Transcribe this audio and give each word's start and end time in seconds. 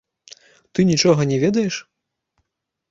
Ты 0.73 0.79
нічога 0.91 1.21
не 1.33 1.37
ведаеш? 1.47 1.75